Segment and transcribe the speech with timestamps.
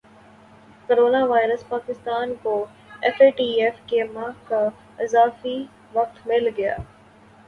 [0.87, 2.53] corona virus Pakistan کو
[3.01, 4.63] F A T F سے ماہ کا
[4.99, 5.55] اضافی
[5.93, 6.75] وقت مل گیا